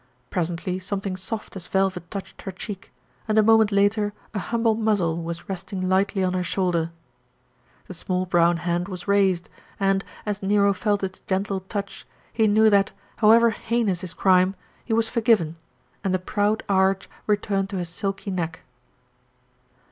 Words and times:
Presently 0.31 0.79
something 0.79 1.15
soft 1.15 1.55
as 1.55 1.67
velvet 1.67 2.09
touched 2.09 2.41
her 2.41 2.51
cheek, 2.51 2.91
and 3.27 3.37
a 3.37 3.43
moment 3.43 3.71
later 3.71 4.13
a 4.33 4.39
humble 4.39 4.73
muzzle 4.73 5.21
was 5.21 5.47
resting 5.47 5.87
lightly 5.87 6.23
on 6.23 6.33
her 6.33 6.41
shoulder. 6.43 6.89
The 7.85 7.93
small 7.93 8.25
brown 8.25 8.57
hand 8.65 8.87
was 8.87 9.07
raised 9.07 9.47
and, 9.79 10.03
as 10.25 10.41
Nero 10.41 10.73
felt 10.73 11.03
its 11.03 11.19
gentle 11.27 11.59
touch, 11.59 12.07
he 12.33 12.47
knew 12.47 12.67
that, 12.71 12.91
however 13.17 13.51
heinous 13.51 14.01
his 14.01 14.15
crime, 14.15 14.55
he 14.83 14.91
was 14.91 15.07
forgiven, 15.07 15.55
and 16.03 16.15
the 16.15 16.17
proud 16.17 16.63
arch 16.67 17.07
returned 17.27 17.69
to 17.69 17.77
his 17.77 17.89
silky 17.89 18.31
neck. 18.31 18.61